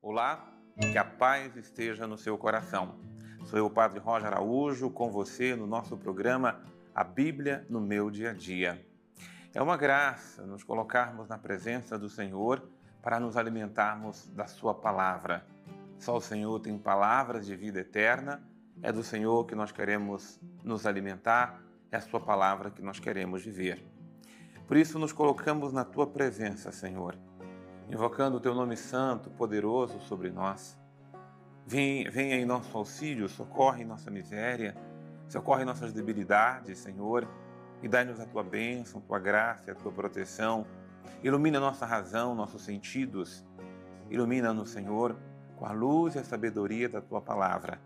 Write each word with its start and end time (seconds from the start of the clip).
Olá, 0.00 0.48
que 0.80 0.96
a 0.96 1.04
paz 1.04 1.56
esteja 1.56 2.06
no 2.06 2.16
seu 2.16 2.38
coração. 2.38 2.98
Sou 3.44 3.58
eu, 3.58 3.68
Padre 3.68 4.00
Roger 4.00 4.28
Araújo, 4.28 4.90
com 4.90 5.10
você 5.10 5.54
no 5.54 5.66
nosso 5.66 5.96
programa 5.96 6.60
A 6.94 7.04
Bíblia 7.04 7.66
no 7.68 7.80
Meu 7.80 8.10
Dia 8.10 8.30
a 8.30 8.32
Dia. 8.32 8.84
É 9.54 9.62
uma 9.62 9.76
graça 9.76 10.46
nos 10.46 10.64
colocarmos 10.64 11.28
na 11.28 11.38
presença 11.38 11.98
do 11.98 12.08
Senhor 12.08 12.62
para 13.02 13.20
nos 13.20 13.36
alimentarmos 13.36 14.28
da 14.28 14.46
Sua 14.46 14.74
palavra. 14.74 15.46
Só 15.98 16.16
o 16.16 16.20
Senhor 16.20 16.60
tem 16.60 16.78
palavras 16.78 17.46
de 17.46 17.54
vida 17.56 17.80
eterna, 17.80 18.42
é 18.82 18.92
do 18.92 19.02
Senhor 19.02 19.44
que 19.46 19.54
nós 19.54 19.72
queremos 19.72 20.40
nos 20.64 20.86
alimentar, 20.86 21.62
é 21.90 21.96
a 21.96 22.00
Sua 22.00 22.20
palavra 22.20 22.70
que 22.70 22.82
nós 22.82 22.98
queremos 22.98 23.44
viver. 23.44 23.95
Por 24.66 24.76
isso, 24.76 24.98
nos 24.98 25.12
colocamos 25.12 25.72
na 25.72 25.84
Tua 25.84 26.06
presença, 26.06 26.72
Senhor, 26.72 27.16
invocando 27.88 28.38
o 28.38 28.40
Teu 28.40 28.54
nome 28.54 28.76
santo, 28.76 29.30
poderoso 29.30 30.00
sobre 30.00 30.30
nós 30.30 30.76
Vem, 31.68 32.08
venha 32.08 32.36
em 32.36 32.44
nosso 32.44 32.78
auxílio, 32.78 33.28
socorre 33.28 33.84
nossa 33.84 34.08
miséria, 34.08 34.76
socorre 35.28 35.64
nossas 35.64 35.92
debilidades, 35.92 36.78
Senhor, 36.78 37.26
e 37.82 37.88
dai-nos 37.88 38.20
a 38.20 38.24
tua 38.24 38.44
bênção, 38.44 39.00
tua 39.00 39.18
graça 39.18 39.72
a 39.72 39.74
tua 39.74 39.90
proteção. 39.90 40.64
Ilumina 41.24 41.58
nossa 41.58 41.84
razão, 41.84 42.36
nossos 42.36 42.62
sentidos. 42.62 43.44
Ilumina-nos, 44.08 44.70
Senhor, 44.70 45.16
com 45.56 45.66
a 45.66 45.72
luz 45.72 46.14
e 46.14 46.20
a 46.20 46.24
sabedoria 46.24 46.88
da 46.88 47.00
tua 47.00 47.20
palavra. 47.20 47.80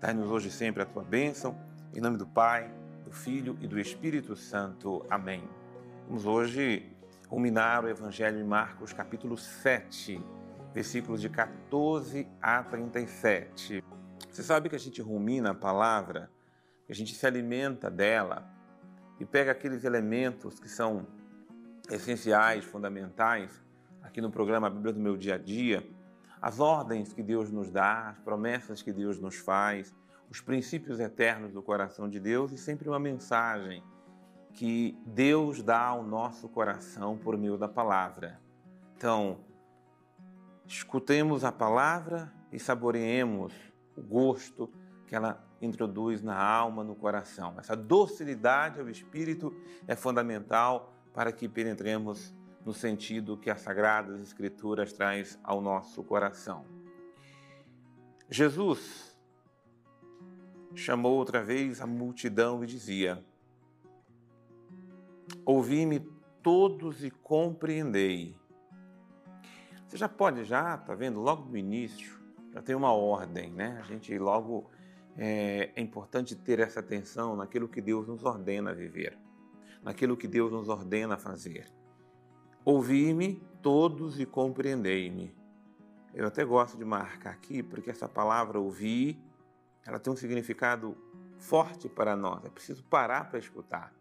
Dai-nos 0.00 0.30
hoje 0.30 0.48
sempre 0.48 0.84
a 0.84 0.86
tua 0.86 1.02
bênção, 1.02 1.58
em 1.92 2.00
nome 2.00 2.16
do 2.16 2.26
Pai, 2.28 2.72
do 3.04 3.10
Filho 3.10 3.58
e 3.60 3.66
do 3.66 3.80
Espírito 3.80 4.36
Santo. 4.36 5.04
Amém. 5.10 5.42
Vamos 6.06 6.26
hoje 6.26 6.94
ruminar 7.28 7.84
o 7.84 7.88
Evangelho 7.88 8.36
de 8.36 8.44
Marcos, 8.44 8.92
capítulo 8.92 9.38
7 9.38 10.22
versículos 10.74 11.20
de 11.20 11.30
14 11.30 12.28
a 12.42 12.62
37. 12.62 13.82
Você 14.28 14.42
sabe 14.42 14.68
que 14.68 14.76
a 14.76 14.78
gente 14.78 15.00
rumina 15.00 15.52
a 15.52 15.54
palavra, 15.54 16.30
que 16.84 16.92
a 16.92 16.94
gente 16.94 17.14
se 17.14 17.26
alimenta 17.26 17.90
dela 17.90 18.44
e 19.18 19.24
pega 19.24 19.52
aqueles 19.52 19.84
elementos 19.84 20.60
que 20.60 20.68
são 20.68 21.06
essenciais, 21.88 22.64
fundamentais, 22.64 23.62
aqui 24.02 24.20
no 24.20 24.30
programa 24.30 24.68
Bíblia 24.68 24.92
do 24.92 25.00
Meu 25.00 25.16
Dia 25.16 25.36
a 25.36 25.38
Dia, 25.38 25.88
as 26.42 26.60
ordens 26.60 27.14
que 27.14 27.22
Deus 27.22 27.50
nos 27.50 27.70
dá, 27.70 28.10
as 28.10 28.18
promessas 28.18 28.82
que 28.82 28.92
Deus 28.92 29.18
nos 29.18 29.36
faz, 29.36 29.94
os 30.28 30.40
princípios 30.40 31.00
eternos 31.00 31.52
do 31.52 31.62
coração 31.62 32.10
de 32.10 32.20
Deus 32.20 32.52
e 32.52 32.58
sempre 32.58 32.88
uma 32.88 32.98
mensagem 32.98 33.82
que 34.54 34.96
Deus 35.04 35.62
dá 35.62 35.80
ao 35.80 36.02
nosso 36.02 36.48
coração 36.48 37.18
por 37.18 37.36
meio 37.36 37.58
da 37.58 37.68
palavra. 37.68 38.40
Então, 38.96 39.40
escutemos 40.64 41.44
a 41.44 41.50
palavra 41.50 42.32
e 42.52 42.58
saboreemos 42.58 43.52
o 43.96 44.02
gosto 44.02 44.70
que 45.06 45.14
ela 45.14 45.44
introduz 45.60 46.22
na 46.22 46.40
alma, 46.40 46.84
no 46.84 46.94
coração. 46.94 47.54
Essa 47.58 47.76
docilidade 47.76 48.80
ao 48.80 48.88
Espírito 48.88 49.52
é 49.88 49.96
fundamental 49.96 50.94
para 51.12 51.32
que 51.32 51.48
penetremos 51.48 52.32
no 52.64 52.72
sentido 52.72 53.36
que 53.36 53.50
as 53.50 53.60
Sagradas 53.60 54.20
Escrituras 54.20 54.92
traz 54.92 55.38
ao 55.42 55.60
nosso 55.60 56.02
coração. 56.02 56.64
Jesus 58.30 59.18
chamou 60.74 61.16
outra 61.16 61.42
vez 61.42 61.80
a 61.80 61.86
multidão 61.86 62.64
e 62.64 62.66
dizia: 62.66 63.24
Ouvi-me 65.46 66.00
todos 66.42 67.04
e 67.04 67.10
compreendei. 67.10 68.36
Você 69.86 69.96
já 69.96 70.08
pode, 70.08 70.44
já, 70.44 70.76
tá 70.78 70.94
vendo? 70.94 71.20
Logo 71.20 71.48
no 71.48 71.56
início, 71.56 72.18
já 72.52 72.62
tem 72.62 72.74
uma 72.74 72.92
ordem, 72.92 73.52
né? 73.52 73.78
A 73.80 73.82
gente 73.82 74.16
logo 74.18 74.70
é, 75.16 75.70
é 75.76 75.80
importante 75.80 76.34
ter 76.34 76.60
essa 76.60 76.80
atenção 76.80 77.36
naquilo 77.36 77.68
que 77.68 77.80
Deus 77.80 78.06
nos 78.06 78.24
ordena 78.24 78.74
viver, 78.74 79.18
naquilo 79.82 80.16
que 80.16 80.26
Deus 80.26 80.50
nos 80.50 80.68
ordena 80.68 81.16
fazer. 81.16 81.66
Ouvi-me 82.64 83.42
todos 83.62 84.18
e 84.18 84.24
compreendei-me. 84.24 85.34
Eu 86.14 86.26
até 86.26 86.44
gosto 86.44 86.78
de 86.78 86.84
marcar 86.84 87.30
aqui, 87.30 87.62
porque 87.62 87.90
essa 87.90 88.08
palavra 88.08 88.58
ouvir, 88.58 89.18
ela 89.84 89.98
tem 89.98 90.12
um 90.12 90.16
significado 90.16 90.96
forte 91.38 91.88
para 91.88 92.16
nós. 92.16 92.44
É 92.44 92.48
preciso 92.48 92.82
parar 92.84 93.28
para 93.28 93.38
escutar. 93.38 93.92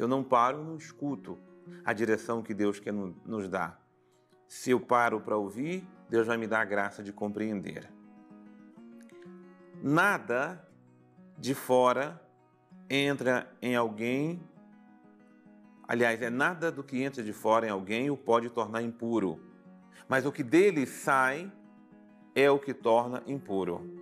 Se 0.00 0.04
eu 0.04 0.08
não 0.08 0.24
paro, 0.24 0.64
não 0.64 0.78
escuto 0.78 1.38
a 1.84 1.92
direção 1.92 2.42
que 2.42 2.54
Deus 2.54 2.80
quer 2.80 2.90
nos 2.90 3.50
dar. 3.50 3.86
Se 4.48 4.70
eu 4.70 4.80
paro 4.80 5.20
para 5.20 5.36
ouvir, 5.36 5.86
Deus 6.08 6.26
vai 6.26 6.38
me 6.38 6.46
dar 6.46 6.62
a 6.62 6.64
graça 6.64 7.02
de 7.02 7.12
compreender. 7.12 7.86
Nada 9.82 10.66
de 11.36 11.54
fora 11.54 12.18
entra 12.88 13.54
em 13.60 13.76
alguém, 13.76 14.42
aliás, 15.86 16.22
é 16.22 16.30
nada 16.30 16.72
do 16.72 16.82
que 16.82 17.02
entra 17.02 17.22
de 17.22 17.34
fora 17.34 17.66
em 17.66 17.70
alguém 17.70 18.08
o 18.08 18.16
pode 18.16 18.48
tornar 18.48 18.80
impuro, 18.80 19.38
mas 20.08 20.24
o 20.24 20.32
que 20.32 20.42
dele 20.42 20.86
sai 20.86 21.52
é 22.34 22.50
o 22.50 22.58
que 22.58 22.72
torna 22.72 23.22
impuro. 23.26 24.00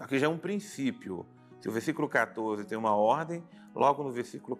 Aqui 0.00 0.18
já 0.18 0.26
é 0.26 0.28
um 0.28 0.36
princípio. 0.36 1.24
Se 1.60 1.68
o 1.68 1.72
versículo 1.72 2.08
14 2.08 2.64
tem 2.64 2.76
uma 2.76 2.96
ordem, 2.96 3.44
logo 3.72 4.02
no 4.02 4.10
versículo, 4.10 4.58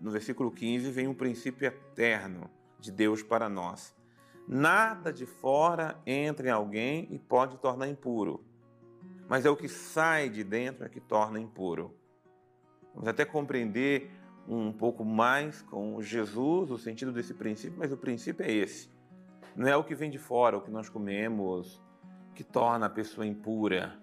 no 0.00 0.10
versículo 0.10 0.50
15 0.50 0.90
vem 0.90 1.08
um 1.08 1.14
princípio 1.14 1.66
eterno 1.66 2.50
de 2.78 2.92
Deus 2.92 3.22
para 3.22 3.48
nós. 3.48 3.94
Nada 4.46 5.12
de 5.12 5.26
fora 5.26 6.00
entra 6.06 6.48
em 6.48 6.50
alguém 6.50 7.08
e 7.10 7.18
pode 7.18 7.58
tornar 7.58 7.88
impuro, 7.88 8.44
mas 9.28 9.44
é 9.44 9.50
o 9.50 9.56
que 9.56 9.68
sai 9.68 10.28
de 10.28 10.44
dentro 10.44 10.84
é 10.84 10.88
que 10.88 11.00
torna 11.00 11.40
impuro. 11.40 11.96
Vamos 12.94 13.08
até 13.08 13.24
compreender 13.24 14.10
um 14.48 14.72
pouco 14.72 15.04
mais 15.04 15.62
com 15.62 16.00
Jesus 16.00 16.70
o 16.70 16.78
sentido 16.78 17.12
desse 17.12 17.34
princípio, 17.34 17.76
mas 17.78 17.92
o 17.92 17.96
princípio 17.96 18.44
é 18.44 18.52
esse. 18.52 18.88
Não 19.56 19.66
é 19.66 19.76
o 19.76 19.82
que 19.82 19.94
vem 19.94 20.10
de 20.10 20.18
fora, 20.18 20.56
o 20.56 20.60
que 20.60 20.70
nós 20.70 20.88
comemos, 20.88 21.82
que 22.34 22.44
torna 22.44 22.86
a 22.86 22.90
pessoa 22.90 23.26
impura. 23.26 23.98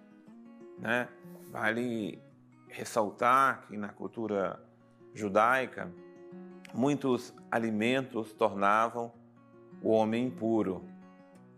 Né? 0.77 1.07
Vale 1.49 2.21
ressaltar 2.67 3.67
que 3.67 3.77
na 3.77 3.89
cultura 3.89 4.59
judaica, 5.13 5.91
muitos 6.73 7.33
alimentos 7.51 8.33
tornavam 8.33 9.11
o 9.81 9.89
homem 9.89 10.27
impuro, 10.27 10.83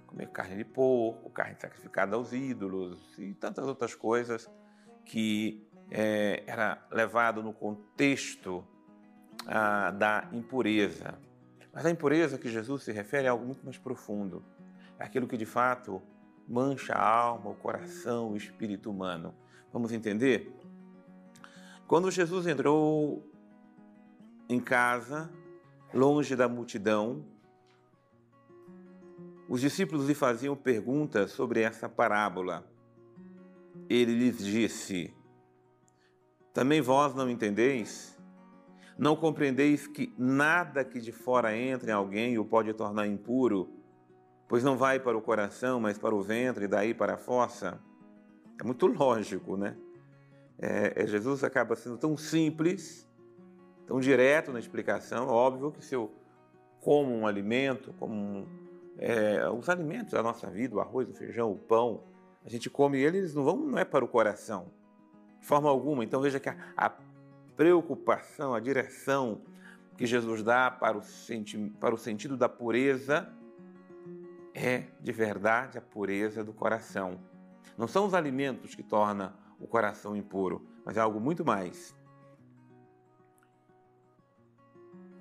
comer 0.07 0.27
carne 0.29 0.57
de 0.57 0.65
porco, 0.65 1.29
carne 1.29 1.55
sacrificada 1.59 2.15
aos 2.15 2.33
ídolos 2.33 3.17
e 3.17 3.33
tantas 3.33 3.67
outras 3.67 3.93
coisas 3.93 4.49
que 5.05 5.67
é, 5.91 6.43
era 6.47 6.83
levado 6.91 7.43
no 7.43 7.53
contexto 7.53 8.65
ah, 9.45 9.91
da 9.91 10.27
impureza. 10.31 11.17
Mas 11.73 11.85
a 11.85 11.91
impureza 11.91 12.37
que 12.37 12.49
Jesus 12.49 12.83
se 12.83 12.91
refere 12.91 13.27
é 13.27 13.29
algo 13.29 13.45
muito 13.45 13.63
mais 13.63 13.77
profundo. 13.77 14.43
É 14.97 15.03
aquilo 15.03 15.27
que 15.27 15.37
de 15.37 15.45
fato 15.45 16.01
mancha 16.47 16.93
a 16.93 17.07
alma, 17.07 17.49
o 17.49 17.55
coração, 17.55 18.31
o 18.31 18.37
espírito 18.37 18.89
humano. 18.89 19.35
Vamos 19.73 19.91
entender? 19.91 20.55
Quando 21.87 22.09
Jesus 22.09 22.47
entrou 22.47 23.23
em 24.47 24.59
casa, 24.59 25.31
longe 25.93 26.35
da 26.35 26.47
multidão, 26.47 27.25
os 29.47 29.61
discípulos 29.61 30.07
lhe 30.07 30.15
faziam 30.15 30.55
perguntas 30.55 31.31
sobre 31.31 31.61
essa 31.61 31.87
parábola. 31.87 32.65
Ele 33.89 34.13
lhes 34.13 34.37
disse: 34.39 35.13
Também 36.53 36.81
vós 36.81 37.13
não 37.13 37.29
entendeis? 37.29 38.17
Não 38.97 39.15
compreendeis 39.15 39.87
que 39.87 40.13
nada 40.17 40.83
que 40.83 40.99
de 40.99 41.11
fora 41.11 41.55
entre 41.55 41.91
em 41.91 41.93
alguém 41.93 42.37
o 42.39 42.45
pode 42.45 42.73
tornar 42.73 43.05
impuro, 43.05 43.69
pois 44.47 44.63
não 44.63 44.77
vai 44.77 44.99
para 44.99 45.17
o 45.17 45.21
coração, 45.21 45.79
mas 45.79 45.97
para 45.97 46.15
o 46.15 46.21
ventre 46.21 46.65
e 46.65 46.67
daí 46.67 46.93
para 46.93 47.15
a 47.15 47.17
fossa? 47.17 47.79
É 48.59 48.63
muito 48.63 48.87
lógico, 48.87 49.57
né? 49.57 49.75
É, 50.57 51.03
é, 51.03 51.07
Jesus 51.07 51.43
acaba 51.43 51.75
sendo 51.75 51.97
tão 51.97 52.15
simples, 52.15 53.05
tão 53.85 53.99
direto 53.99 54.51
na 54.51 54.59
explicação. 54.59 55.27
Óbvio 55.27 55.71
que 55.71 55.83
se 55.83 55.95
eu 55.95 56.11
como 56.81 57.11
um 57.15 57.25
alimento, 57.25 57.93
como 57.97 58.47
é, 58.99 59.49
os 59.49 59.67
alimentos 59.69 60.13
da 60.13 60.21
nossa 60.21 60.49
vida, 60.49 60.75
o 60.75 60.79
arroz, 60.79 61.09
o 61.09 61.13
feijão, 61.13 61.51
o 61.51 61.57
pão, 61.57 62.03
a 62.45 62.49
gente 62.49 62.69
come 62.69 62.99
eles, 62.99 63.33
não 63.33 63.43
vão, 63.43 63.57
não 63.57 63.79
é 63.79 63.83
para 63.83 64.05
o 64.05 64.07
coração, 64.07 64.67
de 65.39 65.47
forma 65.47 65.67
alguma. 65.67 66.03
Então 66.03 66.21
veja 66.21 66.39
que 66.39 66.47
a, 66.47 66.55
a 66.77 66.91
preocupação, 67.55 68.53
a 68.53 68.59
direção 68.59 69.41
que 69.97 70.05
Jesus 70.05 70.43
dá 70.43 70.69
para 70.69 70.97
o, 70.97 71.01
senti, 71.01 71.57
para 71.79 71.95
o 71.95 71.97
sentido 71.97 72.37
da 72.37 72.47
pureza 72.47 73.33
é 74.53 74.83
de 75.01 75.11
verdade 75.11 75.77
a 75.77 75.81
pureza 75.81 76.43
do 76.43 76.53
coração. 76.53 77.19
Não 77.77 77.87
são 77.87 78.05
os 78.05 78.13
alimentos 78.13 78.75
que 78.75 78.83
tornam 78.83 79.33
o 79.59 79.67
coração 79.67 80.15
impuro, 80.15 80.65
mas 80.85 80.97
é 80.97 80.99
algo 80.99 81.19
muito 81.19 81.43
mais. 81.43 81.95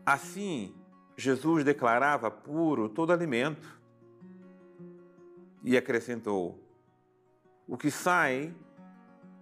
Assim, 0.04 0.74
Jesus 1.16 1.64
declarava 1.64 2.30
puro 2.30 2.88
todo 2.88 3.12
alimento 3.12 3.80
e 5.62 5.76
acrescentou: 5.76 6.58
o 7.66 7.76
que 7.76 7.90
sai 7.90 8.54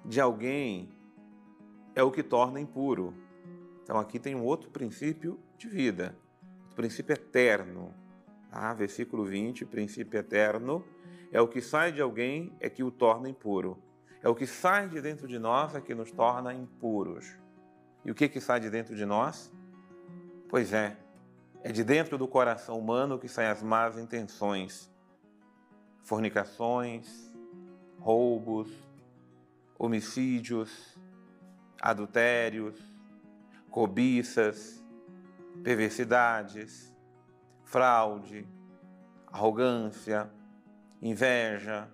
de 0.04 0.20
alguém 0.20 0.88
é 1.94 2.02
o 2.02 2.10
que 2.10 2.22
torna 2.22 2.60
impuro. 2.60 3.14
Então 3.82 3.98
aqui 3.98 4.18
tem 4.18 4.34
um 4.34 4.44
outro 4.44 4.70
princípio 4.70 5.38
de 5.58 5.68
vida, 5.68 6.16
o 6.70 6.74
princípio 6.74 7.12
eterno. 7.12 7.94
Ah, 8.50 8.74
versículo 8.74 9.24
20, 9.24 9.64
princípio 9.64 10.20
eterno 10.20 10.84
é 11.32 11.40
o 11.40 11.48
que 11.48 11.62
sai 11.62 11.90
de 11.90 12.02
alguém 12.02 12.52
é 12.60 12.68
que 12.68 12.84
o 12.84 12.90
torna 12.90 13.28
impuro. 13.28 13.82
É 14.22 14.28
o 14.28 14.34
que 14.34 14.46
sai 14.46 14.88
de 14.88 15.00
dentro 15.00 15.26
de 15.26 15.38
nós 15.38 15.74
é 15.74 15.80
que 15.80 15.94
nos 15.94 16.12
torna 16.12 16.52
impuros. 16.52 17.36
E 18.04 18.10
o 18.10 18.14
que 18.14 18.28
que 18.28 18.40
sai 18.40 18.60
de 18.60 18.68
dentro 18.68 18.94
de 18.94 19.06
nós? 19.06 19.50
Pois 20.52 20.70
é, 20.74 20.94
é 21.62 21.72
de 21.72 21.82
dentro 21.82 22.18
do 22.18 22.28
coração 22.28 22.78
humano 22.78 23.18
que 23.18 23.26
saem 23.26 23.48
as 23.48 23.62
más 23.62 23.96
intenções, 23.96 24.92
fornicações, 26.02 27.34
roubos, 27.98 28.70
homicídios, 29.78 30.94
adultérios, 31.80 32.78
cobiças, 33.70 34.84
perversidades, 35.64 36.94
fraude, 37.64 38.46
arrogância, 39.28 40.30
inveja, 41.00 41.88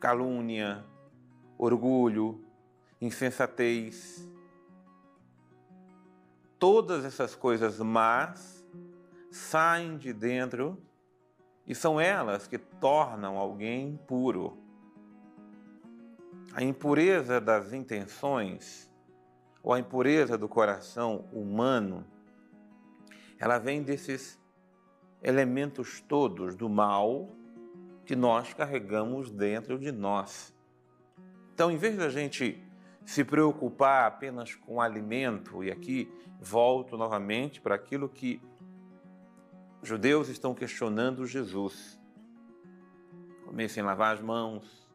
calúnia, 0.00 0.82
orgulho, 1.58 2.42
insensatez. 3.02 4.26
Todas 6.58 7.04
essas 7.04 7.34
coisas 7.34 7.78
más 7.78 8.64
saem 9.30 9.98
de 9.98 10.12
dentro 10.12 10.80
e 11.66 11.74
são 11.74 12.00
elas 12.00 12.46
que 12.46 12.56
tornam 12.56 13.36
alguém 13.36 13.98
puro. 14.06 14.56
A 16.54 16.62
impureza 16.62 17.40
das 17.40 17.72
intenções 17.72 18.90
ou 19.62 19.72
a 19.72 19.78
impureza 19.78 20.38
do 20.38 20.48
coração 20.48 21.28
humano, 21.32 22.06
ela 23.38 23.58
vem 23.58 23.82
desses 23.82 24.40
elementos 25.22 26.00
todos 26.00 26.54
do 26.54 26.68
mal 26.68 27.28
que 28.06 28.16
nós 28.16 28.54
carregamos 28.54 29.30
dentro 29.30 29.78
de 29.78 29.90
nós. 29.92 30.54
Então, 31.52 31.70
em 31.70 31.76
vez 31.76 31.96
da 31.96 32.08
gente 32.08 32.65
se 33.06 33.24
preocupar 33.24 34.08
apenas 34.08 34.56
com 34.56 34.80
alimento, 34.80 35.62
e 35.62 35.70
aqui 35.70 36.12
volto 36.40 36.98
novamente 36.98 37.60
para 37.60 37.76
aquilo 37.76 38.08
que 38.08 38.42
os 39.80 39.88
judeus 39.88 40.28
estão 40.28 40.52
questionando 40.52 41.24
Jesus. 41.24 41.98
Comer 43.44 43.68
sem 43.68 43.82
lavar 43.82 44.12
as 44.12 44.20
mãos. 44.20 44.90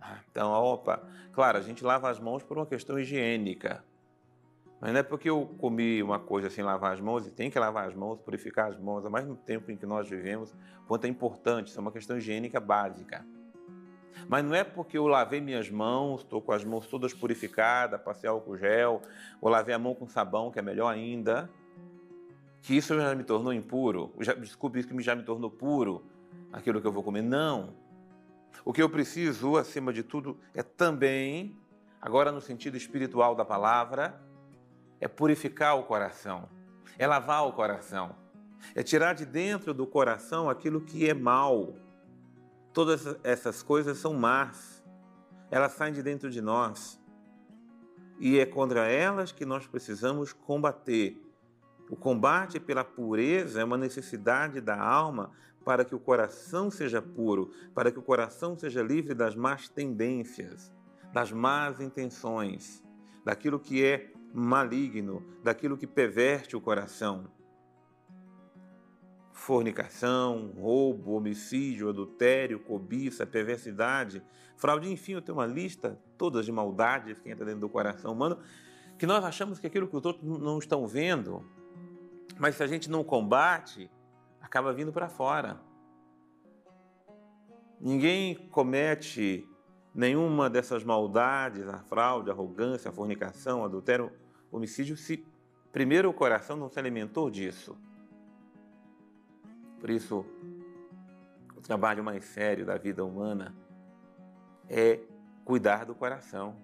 Ah, 0.00 0.20
então, 0.30 0.50
opa, 0.50 1.06
claro, 1.32 1.58
a 1.58 1.60
gente 1.60 1.84
lava 1.84 2.10
as 2.10 2.18
mãos 2.18 2.42
por 2.42 2.56
uma 2.56 2.66
questão 2.66 2.98
higiênica. 2.98 3.84
Mas 4.80 4.92
não 4.92 5.00
é 5.00 5.02
porque 5.02 5.28
eu 5.28 5.46
comi 5.58 6.02
uma 6.02 6.18
coisa 6.18 6.48
sem 6.48 6.64
lavar 6.64 6.94
as 6.94 7.00
mãos 7.00 7.26
e 7.26 7.30
tem 7.30 7.50
que 7.50 7.58
lavar 7.58 7.86
as 7.86 7.94
mãos, 7.94 8.18
purificar 8.20 8.70
as 8.70 8.78
mãos, 8.78 9.04
mais 9.10 9.26
no 9.26 9.36
tempo 9.36 9.70
em 9.70 9.76
que 9.76 9.84
nós 9.84 10.08
vivemos, 10.08 10.54
quanto 10.86 11.04
é 11.04 11.08
importante, 11.08 11.68
isso 11.68 11.78
é 11.78 11.82
uma 11.82 11.92
questão 11.92 12.16
higiênica 12.16 12.58
básica. 12.58 13.24
Mas 14.28 14.44
não 14.44 14.54
é 14.54 14.64
porque 14.64 14.96
eu 14.96 15.06
lavei 15.06 15.40
minhas 15.40 15.70
mãos, 15.70 16.22
estou 16.22 16.40
com 16.40 16.52
as 16.52 16.64
mãos 16.64 16.86
todas 16.86 17.12
purificadas, 17.12 18.00
passei 18.00 18.28
álcool 18.28 18.56
gel, 18.56 19.02
ou 19.40 19.50
lavei 19.50 19.74
a 19.74 19.78
mão 19.78 19.94
com 19.94 20.06
sabão, 20.08 20.50
que 20.50 20.58
é 20.58 20.62
melhor 20.62 20.88
ainda, 20.88 21.50
que 22.62 22.74
isso 22.74 22.94
já 22.98 23.14
me 23.14 23.24
tornou 23.24 23.52
impuro, 23.52 24.12
já, 24.20 24.32
desculpe, 24.32 24.78
isso 24.78 24.88
que 24.88 25.02
já 25.02 25.14
me 25.14 25.22
tornou 25.22 25.50
puro, 25.50 26.04
aquilo 26.52 26.80
que 26.80 26.86
eu 26.86 26.92
vou 26.92 27.02
comer. 27.02 27.22
Não. 27.22 27.74
O 28.64 28.72
que 28.72 28.82
eu 28.82 28.88
preciso, 28.88 29.56
acima 29.56 29.92
de 29.92 30.02
tudo, 30.02 30.38
é 30.54 30.62
também, 30.62 31.58
agora 32.00 32.32
no 32.32 32.40
sentido 32.40 32.76
espiritual 32.76 33.34
da 33.34 33.44
palavra, 33.44 34.18
é 34.98 35.06
purificar 35.06 35.78
o 35.78 35.82
coração, 35.82 36.48
é 36.98 37.06
lavar 37.06 37.46
o 37.46 37.52
coração, 37.52 38.16
é 38.74 38.82
tirar 38.82 39.12
de 39.14 39.26
dentro 39.26 39.74
do 39.74 39.86
coração 39.86 40.48
aquilo 40.48 40.80
que 40.80 41.08
é 41.08 41.12
mal. 41.12 41.74
Todas 42.74 43.16
essas 43.24 43.62
coisas 43.62 43.96
são 43.96 44.12
más, 44.12 44.84
elas 45.50 45.72
saem 45.72 45.94
de 45.94 46.02
dentro 46.02 46.28
de 46.30 46.42
nós. 46.42 47.00
E 48.20 48.38
é 48.38 48.44
contra 48.44 48.86
elas 48.86 49.32
que 49.32 49.46
nós 49.46 49.66
precisamos 49.66 50.34
combater 50.34 51.24
o 51.90 51.96
combate 51.96 52.58
pela 52.58 52.82
pureza 52.82 53.60
é 53.60 53.64
uma 53.64 53.76
necessidade 53.76 54.60
da 54.60 54.80
alma 54.80 55.30
para 55.64 55.84
que 55.84 55.94
o 55.94 56.00
coração 56.00 56.70
seja 56.70 57.00
puro, 57.00 57.50
para 57.74 57.92
que 57.92 57.98
o 57.98 58.02
coração 58.02 58.58
seja 58.58 58.82
livre 58.82 59.14
das 59.14 59.34
más 59.34 59.68
tendências, 59.68 60.72
das 61.12 61.30
más 61.30 61.80
intenções, 61.80 62.82
daquilo 63.24 63.60
que 63.60 63.84
é 63.84 64.12
maligno, 64.32 65.22
daquilo 65.42 65.76
que 65.76 65.86
perverte 65.86 66.56
o 66.56 66.60
coração. 66.60 67.30
Fornicação, 69.44 70.54
roubo, 70.58 71.12
homicídio, 71.12 71.90
adultério, 71.90 72.58
cobiça, 72.58 73.26
perversidade, 73.26 74.22
fraude, 74.56 74.90
enfim, 74.90 75.12
eu 75.12 75.20
tenho 75.20 75.36
uma 75.36 75.44
lista 75.44 76.00
toda 76.16 76.42
de 76.42 76.50
maldades 76.50 77.20
que 77.20 77.28
entra 77.28 77.44
dentro 77.44 77.60
do 77.60 77.68
coração 77.68 78.14
humano, 78.14 78.38
que 78.98 79.04
nós 79.04 79.22
achamos 79.22 79.58
que 79.58 79.66
aquilo 79.66 79.86
que 79.86 79.94
os 79.94 80.02
outros 80.02 80.24
não 80.24 80.58
estão 80.58 80.86
vendo, 80.86 81.44
mas 82.38 82.54
se 82.54 82.62
a 82.62 82.66
gente 82.66 82.88
não 82.88 83.04
combate, 83.04 83.90
acaba 84.40 84.72
vindo 84.72 84.90
para 84.94 85.10
fora. 85.10 85.60
Ninguém 87.78 88.48
comete 88.48 89.46
nenhuma 89.94 90.48
dessas 90.48 90.82
maldades, 90.82 91.68
a 91.68 91.80
fraude, 91.80 92.30
a 92.30 92.32
arrogância, 92.32 92.88
a 92.88 92.94
fornicação, 92.94 93.62
adultério, 93.62 94.10
homicídio, 94.50 94.96
se 94.96 95.22
primeiro 95.70 96.08
o 96.08 96.14
coração 96.14 96.56
não 96.56 96.70
se 96.70 96.78
alimentou 96.78 97.30
disso. 97.30 97.76
Por 99.84 99.90
isso, 99.90 100.24
o 101.54 101.60
trabalho 101.60 102.02
mais 102.02 102.24
sério 102.24 102.64
da 102.64 102.78
vida 102.78 103.04
humana 103.04 103.54
é 104.66 104.98
cuidar 105.44 105.84
do 105.84 105.94
coração. 105.94 106.56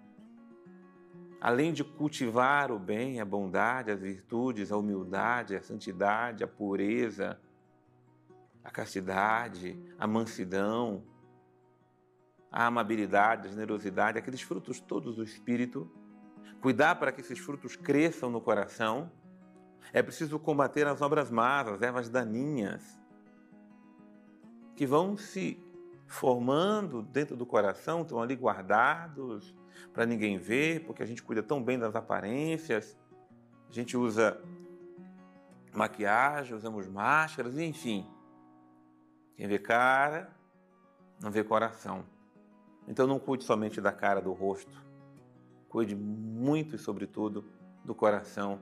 Além 1.38 1.70
de 1.70 1.84
cultivar 1.84 2.72
o 2.72 2.78
bem, 2.78 3.20
a 3.20 3.24
bondade, 3.26 3.90
as 3.90 4.00
virtudes, 4.00 4.72
a 4.72 4.78
humildade, 4.78 5.54
a 5.54 5.60
santidade, 5.60 6.42
a 6.42 6.48
pureza, 6.48 7.38
a 8.64 8.70
castidade, 8.70 9.78
a 9.98 10.06
mansidão, 10.06 11.04
a 12.50 12.64
amabilidade, 12.64 13.48
a 13.48 13.50
generosidade, 13.50 14.16
aqueles 14.16 14.40
frutos 14.40 14.80
todos 14.80 15.16
do 15.16 15.22
Espírito, 15.22 15.92
cuidar 16.62 16.94
para 16.94 17.12
que 17.12 17.20
esses 17.20 17.38
frutos 17.38 17.76
cresçam 17.76 18.30
no 18.30 18.40
coração, 18.40 19.12
é 19.92 20.02
preciso 20.02 20.38
combater 20.38 20.86
as 20.86 21.02
obras 21.02 21.30
más, 21.30 21.68
as 21.68 21.82
ervas 21.82 22.08
daninhas, 22.08 22.98
que 24.80 24.86
vão 24.86 25.14
se 25.14 25.62
formando 26.06 27.02
dentro 27.02 27.36
do 27.36 27.44
coração, 27.44 28.00
estão 28.00 28.18
ali 28.18 28.34
guardados, 28.34 29.54
para 29.92 30.06
ninguém 30.06 30.38
ver, 30.38 30.86
porque 30.86 31.02
a 31.02 31.06
gente 31.06 31.22
cuida 31.22 31.42
tão 31.42 31.62
bem 31.62 31.78
das 31.78 31.94
aparências, 31.94 32.96
a 33.68 33.72
gente 33.74 33.94
usa 33.94 34.42
maquiagem, 35.74 36.56
usamos 36.56 36.88
máscaras, 36.88 37.58
enfim. 37.58 38.08
Quem 39.36 39.46
vê 39.46 39.58
cara, 39.58 40.34
não 41.20 41.30
vê 41.30 41.44
coração. 41.44 42.02
Então 42.88 43.06
não 43.06 43.18
cuide 43.18 43.44
somente 43.44 43.82
da 43.82 43.92
cara, 43.92 44.18
do 44.18 44.32
rosto. 44.32 44.82
Cuide 45.68 45.94
muito 45.94 46.74
e, 46.74 46.78
sobretudo, 46.78 47.44
do 47.84 47.94
coração 47.94 48.60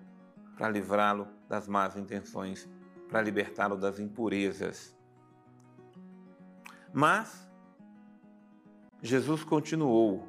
para 0.56 0.68
livrá-lo 0.68 1.28
das 1.48 1.68
más 1.68 1.96
intenções, 1.96 2.68
para 3.08 3.22
libertá-lo 3.22 3.76
das 3.76 4.00
impurezas. 4.00 4.97
Mas 6.92 7.48
Jesus 9.02 9.44
continuou 9.44 10.28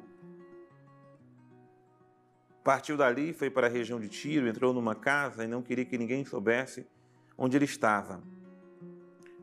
Partiu 2.62 2.94
dali, 2.96 3.32
foi 3.32 3.48
para 3.48 3.66
a 3.66 3.70
região 3.70 3.98
de 3.98 4.08
Tiro, 4.08 4.46
entrou 4.46 4.74
numa 4.74 4.94
casa 4.94 5.44
e 5.44 5.48
não 5.48 5.62
queria 5.62 5.84
que 5.84 5.96
ninguém 5.96 6.24
soubesse 6.26 6.86
onde 7.36 7.56
ele 7.56 7.64
estava. 7.64 8.22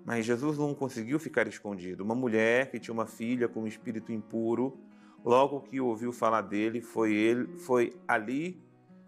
Mas 0.06 0.26
Jesus 0.26 0.58
não 0.58 0.74
conseguiu 0.76 1.20
ficar 1.20 1.48
escondido. 1.48 2.04
Uma 2.04 2.14
mulher 2.14 2.70
que 2.70 2.80
tinha 2.80 2.94
uma 2.94 3.08
filha 3.08 3.48
com 3.48 3.64
um 3.64 3.68
espírito 3.68 4.12
impuro, 4.12 4.80
logo 5.26 5.62
que 5.62 5.82
ouviu 5.82 6.14
falar 6.14 6.42
dele, 6.42 6.80
foi 6.80 7.14
ele, 7.14 7.58
foi 7.58 8.00
ali 8.08 8.62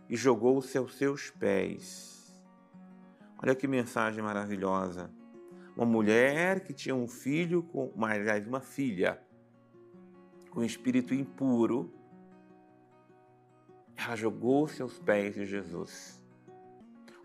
e 0.10 0.18
jogou-se 0.18 0.75
aos 0.75 0.98
seus 0.98 1.30
pés. 1.30 2.34
Olha 3.42 3.56
que 3.56 3.68
mensagem 3.68 4.24
maravilhosa. 4.24 5.12
Uma 5.80 5.86
mulher 5.86 6.60
que 6.60 6.74
tinha 6.74 6.94
um 6.94 7.08
filho 7.08 7.64
com, 7.64 7.94
aliás, 8.04 8.46
uma 8.46 8.60
filha 8.60 9.18
com 10.50 10.62
espírito 10.62 11.14
impuro, 11.14 11.90
jogou-se 14.14 14.82
aos 14.82 15.00
pés 15.00 15.36
de 15.36 15.46
Jesus. 15.46 16.22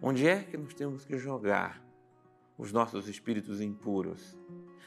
Onde 0.00 0.28
é 0.28 0.44
que 0.44 0.56
nós 0.56 0.72
temos 0.72 1.04
que 1.04 1.18
jogar 1.18 1.84
os 2.56 2.70
nossos 2.70 3.08
espíritos 3.08 3.60
impuros, 3.60 4.38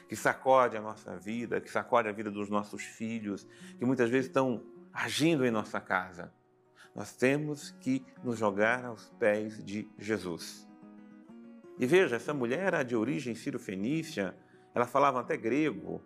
que 0.08 0.16
sacode 0.16 0.78
a 0.78 0.82
nossa 0.82 1.18
vida, 1.18 1.60
que 1.60 1.70
sacode 1.70 2.08
a 2.08 2.14
vida 2.14 2.32
dos 2.32 2.50
nossos 2.50 2.82
filhos, 2.82 3.46
que 3.78 3.84
muitas 3.84 4.10
vezes 4.10 4.28
estão 4.28 4.64
agindo 4.94 5.46
em 5.46 5.52
nossa 5.52 5.82
casa. 5.82 6.34
Nós 6.96 7.18
temos 7.18 7.72
que 7.72 8.06
nos 8.24 8.40
jogar 8.40 8.86
aos 8.86 9.10
pés 9.20 9.62
de 9.62 9.92
Jesus. 10.00 10.67
E 11.80 11.86
veja, 11.86 12.16
essa 12.16 12.34
mulher 12.34 12.60
era 12.60 12.84
de 12.84 12.96
origem 12.96 13.36
sírio-fenícia, 13.36 14.36
ela 14.74 14.86
falava 14.86 15.20
até 15.20 15.38
grego. 15.38 16.02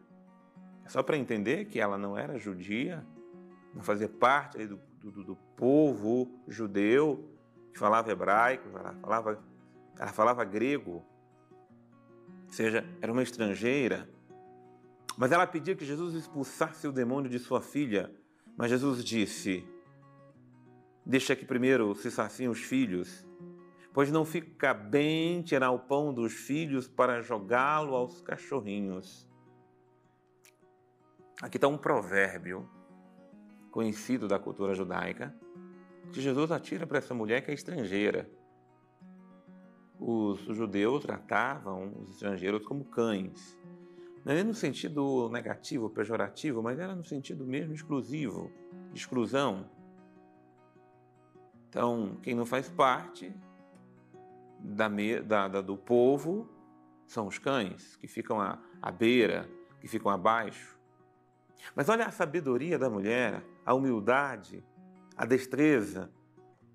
É 0.86 0.90
só 0.90 1.02
para 1.02 1.18
entender 1.18 1.66
que 1.66 1.80
ela 1.80 1.98
não 1.98 2.18
era 2.18 2.38
judia, 2.38 3.06
não 3.74 3.82
fazia 3.82 4.10
parte 4.10 4.68
do, 4.68 4.80
do, 5.02 5.24
do 5.24 5.36
povo 5.56 6.30
judeu 6.48 7.30
que 7.72 7.80
falava 7.80 8.12
hebraico, 8.12 8.68
ela 8.78 8.94
falava, 8.94 9.44
ela 9.98 10.12
falava 10.12 10.44
grego. 10.44 11.06
Ou 12.48 12.54
seja, 12.54 12.86
era 13.02 13.12
uma 13.12 13.24
estrangeira. 13.24 14.10
Mas 15.18 15.32
ela 15.32 15.48
pedia 15.48 15.76
que 15.76 15.86
Jesus 15.86 16.14
expulsasse 16.16 16.86
o 16.88 16.92
demônio 16.92 17.30
de 17.30 17.40
sua 17.40 17.62
filha. 17.62 18.12
Mas 18.58 18.70
Jesus 18.70 19.04
disse: 19.04 19.66
Deixa 21.06 21.36
que 21.36 21.46
primeiro 21.46 21.96
se 21.96 22.12
saciem 22.12 22.50
os 22.50 22.60
filhos 22.60 23.26
pois 23.94 24.12
não 24.12 24.26
fica 24.26 24.74
bem 24.74 25.42
tirar 25.42 25.72
o 25.72 25.80
pão 25.80 26.14
dos 26.14 26.34
filhos 26.34 26.88
para 26.88 27.22
jogá-lo 27.22 27.96
aos 27.96 28.22
cachorrinhos. 28.22 29.28
Aqui 31.42 31.58
está 31.58 31.68
um 31.68 31.78
provérbio 31.78 32.70
conhecido 33.72 34.28
da 34.28 34.38
cultura 34.38 34.74
judaica 34.74 35.36
que 36.12 36.22
Jesus 36.22 36.52
atira 36.52 36.86
para 36.86 36.98
essa 36.98 37.14
mulher 37.14 37.42
que 37.44 37.52
é 37.52 37.54
estrangeira. 37.54 38.30
Os 40.00 40.40
judeus 40.42 41.04
tratavam 41.04 41.94
os 42.02 42.16
estrangeiros 42.16 42.66
como 42.66 42.86
cães. 42.86 43.58
Não 44.26 44.34
é 44.34 44.44
no 44.44 44.54
sentido 44.54 45.30
negativo, 45.30 45.90
pejorativo, 45.90 46.62
mas 46.62 46.80
era 46.80 46.96
no 46.96 47.04
sentido 47.04 47.46
mesmo 47.46 47.74
exclusivo, 47.74 48.52
de 48.92 49.00
exclusão. 49.00 49.70
Então, 51.70 52.18
quem 52.22 52.36
não 52.36 52.46
faz 52.46 52.70
parte 52.70 53.34
da, 54.62 54.88
da, 55.26 55.48
da, 55.48 55.62
do 55.62 55.76
povo 55.76 56.50
são 57.08 57.28
os 57.28 57.38
cães, 57.38 57.98
que 57.98 58.08
ficam 58.08 58.40
à, 58.40 58.60
à 58.82 58.92
beira, 58.92 59.50
que 59.80 59.88
ficam 59.88 60.12
abaixo. 60.12 60.80
Mas 61.76 61.90
olha 61.90 62.06
a 62.06 62.12
sabedoria 62.12 62.78
da 62.78 62.90
mulher, 62.90 63.44
a 63.66 63.74
humildade, 63.74 64.64
a 65.16 65.26
destreza 65.26 66.12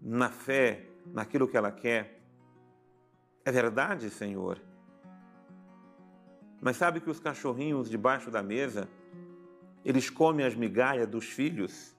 na 0.01 0.29
fé, 0.29 0.89
naquilo 1.07 1.49
que 1.49 1.57
ela 1.57 1.73
quer. 1.73 2.21
É 3.45 3.51
verdade, 3.51 4.11
Senhor. 4.11 4.61
Mas 6.61 6.77
sabe 6.77 7.01
que 7.01 7.11
os 7.11 7.21
cachorrinhos 7.21 7.89
debaixo 7.89 8.31
da 8.31 8.43
mesa, 8.43 8.89
eles 9.85 10.11
comem 10.11 10.45
as 10.45 10.55
migalhas 10.55 11.09
dos 11.09 11.27
filhos? 11.27 11.97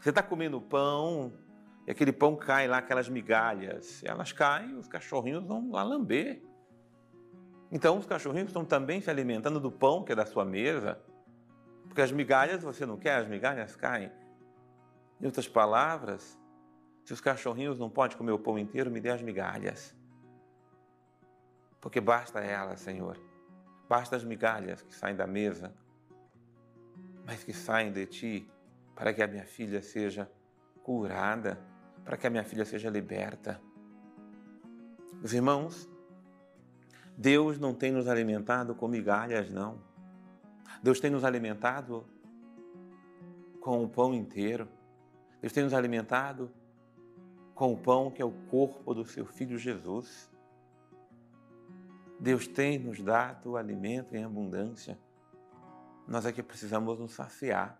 Você 0.00 0.10
está 0.10 0.22
comendo 0.22 0.60
pão, 0.60 1.32
e 1.86 1.90
aquele 1.90 2.12
pão 2.12 2.36
cai 2.36 2.68
lá, 2.68 2.78
aquelas 2.78 3.08
migalhas. 3.08 4.02
Elas 4.04 4.32
caem, 4.32 4.76
os 4.76 4.86
cachorrinhos 4.86 5.44
vão 5.44 5.70
lá 5.70 5.82
lamber. 5.82 6.42
Então, 7.72 7.98
os 7.98 8.06
cachorrinhos 8.06 8.48
estão 8.48 8.64
também 8.64 9.00
se 9.00 9.10
alimentando 9.10 9.60
do 9.60 9.70
pão 9.70 10.04
que 10.04 10.12
é 10.12 10.14
da 10.14 10.26
sua 10.26 10.44
mesa, 10.44 11.00
porque 11.86 12.02
as 12.02 12.12
migalhas 12.12 12.62
você 12.62 12.84
não 12.84 12.96
quer, 12.96 13.16
as 13.16 13.28
migalhas 13.28 13.76
caem. 13.76 14.10
Em 15.20 15.26
outras 15.26 15.48
palavras, 15.48 16.38
se 17.04 17.12
os 17.12 17.20
cachorrinhos 17.20 17.78
não 17.78 17.90
podem 17.90 18.16
comer 18.16 18.32
o 18.32 18.38
pão 18.38 18.58
inteiro, 18.58 18.90
me 18.90 19.00
dê 19.00 19.10
as 19.10 19.22
migalhas. 19.22 19.94
Porque 21.80 22.00
basta 22.00 22.40
elas, 22.40 22.80
Senhor. 22.80 23.18
Basta 23.88 24.14
as 24.16 24.24
migalhas 24.24 24.82
que 24.82 24.94
saem 24.94 25.16
da 25.16 25.26
mesa, 25.26 25.74
mas 27.26 27.42
que 27.42 27.52
saem 27.52 27.90
de 27.90 28.06
ti, 28.06 28.50
para 28.94 29.12
que 29.12 29.22
a 29.22 29.26
minha 29.26 29.44
filha 29.44 29.82
seja 29.82 30.30
curada 30.82 31.58
para 32.04 32.16
que 32.16 32.26
a 32.26 32.30
minha 32.30 32.44
filha 32.44 32.64
seja 32.64 32.90
liberta. 32.90 33.60
Os 35.22 35.32
irmãos, 35.32 35.88
Deus 37.16 37.58
não 37.58 37.74
tem 37.74 37.92
nos 37.92 38.08
alimentado 38.08 38.74
com 38.74 38.88
migalhas, 38.88 39.50
não. 39.50 39.78
Deus 40.82 40.98
tem 40.98 41.10
nos 41.10 41.24
alimentado 41.24 42.06
com 43.60 43.84
o 43.84 43.88
pão 43.88 44.14
inteiro. 44.14 44.66
Deus 45.40 45.52
tem 45.52 45.62
nos 45.62 45.74
alimentado 45.74 46.50
com 47.54 47.72
o 47.72 47.76
pão 47.76 48.10
que 48.10 48.22
é 48.22 48.24
o 48.24 48.32
corpo 48.50 48.94
do 48.94 49.04
seu 49.04 49.26
filho 49.26 49.58
Jesus. 49.58 50.30
Deus 52.18 52.46
tem 52.46 52.78
nos 52.78 53.00
dado 53.00 53.56
alimento 53.56 54.16
em 54.16 54.24
abundância. 54.24 54.98
Nós 56.08 56.26
aqui 56.26 56.42
precisamos 56.42 56.98
nos 56.98 57.12
saciar. 57.12 57.78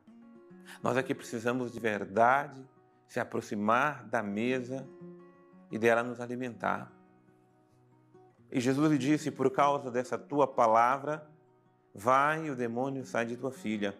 Nós 0.83 0.97
aqui 0.97 1.14
precisamos 1.14 1.73
de 1.73 1.80
verdade 1.80 2.64
se 3.11 3.19
aproximar 3.19 4.05
da 4.05 4.23
mesa 4.23 4.87
e 5.69 5.76
dela 5.76 6.00
nos 6.00 6.21
alimentar. 6.21 6.93
E 8.52 8.61
Jesus 8.61 8.88
lhe 8.88 8.97
disse: 8.97 9.33
Por 9.33 9.50
causa 9.50 9.90
dessa 9.90 10.17
tua 10.17 10.47
palavra, 10.47 11.29
vai 11.93 12.49
o 12.49 12.55
demônio 12.55 13.05
sai 13.05 13.26
de 13.26 13.37
tua 13.37 13.50
filha. 13.50 13.99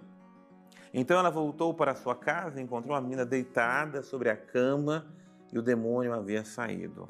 Então 0.95 1.19
ela 1.19 1.29
voltou 1.29 1.75
para 1.75 1.97
sua 1.97 2.15
casa 2.15 2.61
e 2.61 2.63
encontrou 2.63 2.97
a 2.97 3.01
menina 3.01 3.27
deitada 3.27 4.01
sobre 4.01 4.31
a 4.31 4.37
cama 4.37 5.13
e 5.53 5.59
o 5.59 5.63
demônio 5.63 6.15
havia 6.15 6.45
saído. 6.45 7.09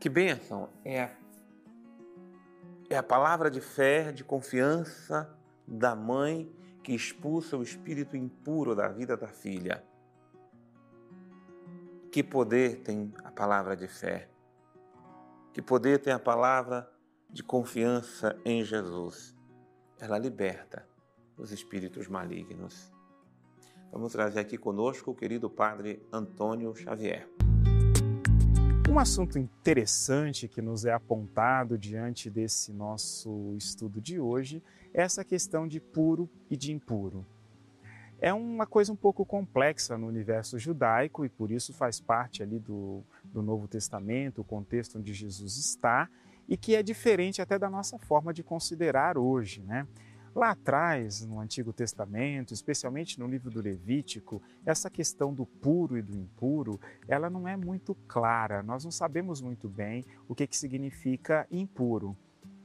Que 0.00 0.08
bênção! 0.08 0.70
É 0.82 1.02
a, 1.02 1.10
é 2.88 2.96
a 2.96 3.02
palavra 3.02 3.50
de 3.50 3.60
fé, 3.60 4.12
de 4.12 4.24
confiança 4.24 5.30
da 5.66 5.94
mãe 5.94 6.50
que 6.82 6.94
expulsa 6.94 7.54
o 7.54 7.62
espírito 7.62 8.16
impuro 8.16 8.74
da 8.74 8.88
vida 8.88 9.14
da 9.14 9.28
filha. 9.28 9.86
Que 12.10 12.22
poder 12.22 12.80
tem 12.80 13.12
a 13.22 13.30
palavra 13.30 13.76
de 13.76 13.86
fé? 13.86 14.30
Que 15.52 15.60
poder 15.60 15.98
tem 15.98 16.10
a 16.10 16.18
palavra 16.18 16.90
de 17.28 17.42
confiança 17.42 18.34
em 18.46 18.64
Jesus? 18.64 19.36
Ela 20.00 20.16
liberta 20.18 20.88
os 21.36 21.52
espíritos 21.52 22.08
malignos. 22.08 22.90
Vamos 23.92 24.12
trazer 24.12 24.40
aqui 24.40 24.56
conosco 24.56 25.10
o 25.10 25.14
querido 25.14 25.50
Padre 25.50 26.02
Antônio 26.10 26.74
Xavier. 26.74 27.28
Um 28.88 28.98
assunto 28.98 29.38
interessante 29.38 30.48
que 30.48 30.62
nos 30.62 30.86
é 30.86 30.92
apontado 30.94 31.76
diante 31.76 32.30
desse 32.30 32.72
nosso 32.72 33.54
estudo 33.54 34.00
de 34.00 34.18
hoje 34.18 34.62
é 34.94 35.02
essa 35.02 35.22
questão 35.22 35.68
de 35.68 35.78
puro 35.78 36.28
e 36.48 36.56
de 36.56 36.72
impuro 36.72 37.26
é 38.20 38.32
uma 38.32 38.66
coisa 38.66 38.92
um 38.92 38.96
pouco 38.96 39.24
complexa 39.24 39.96
no 39.96 40.06
universo 40.06 40.58
judaico 40.58 41.24
e 41.24 41.28
por 41.28 41.50
isso 41.50 41.72
faz 41.72 42.00
parte 42.00 42.42
ali 42.42 42.58
do, 42.58 43.02
do 43.24 43.42
Novo 43.42 43.68
Testamento, 43.68 44.40
o 44.40 44.44
contexto 44.44 44.98
onde 44.98 45.12
Jesus 45.14 45.56
está 45.56 46.08
e 46.48 46.56
que 46.56 46.74
é 46.74 46.82
diferente 46.82 47.40
até 47.40 47.58
da 47.58 47.70
nossa 47.70 47.98
forma 47.98 48.32
de 48.32 48.42
considerar 48.42 49.18
hoje, 49.18 49.62
né? 49.62 49.86
Lá 50.34 50.50
atrás, 50.50 51.24
no 51.24 51.40
Antigo 51.40 51.72
Testamento, 51.72 52.54
especialmente 52.54 53.18
no 53.18 53.26
livro 53.26 53.50
do 53.50 53.60
Levítico, 53.60 54.40
essa 54.64 54.88
questão 54.88 55.34
do 55.34 55.44
puro 55.44 55.98
e 55.98 56.02
do 56.02 56.16
impuro, 56.16 56.78
ela 57.08 57.28
não 57.28 57.48
é 57.48 57.56
muito 57.56 57.94
clara. 58.06 58.62
Nós 58.62 58.84
não 58.84 58.90
sabemos 58.90 59.40
muito 59.40 59.68
bem 59.68 60.04
o 60.28 60.34
que, 60.34 60.46
que 60.46 60.56
significa 60.56 61.46
impuro 61.50 62.16